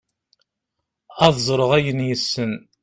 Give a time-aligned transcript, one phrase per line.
[1.25, 2.51] ad ẓreɣ ayen yessen